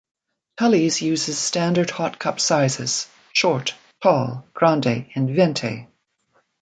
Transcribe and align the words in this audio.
Tully's 0.57 1.03
uses 1.03 1.37
standard 1.37 1.91
hot 1.91 2.17
cup 2.17 2.39
sizes: 2.39 3.07
"short", 3.33 3.75
"tall", 4.01 4.47
"grande", 4.51 5.05
and 5.13 5.29
"veinte". 5.29 5.85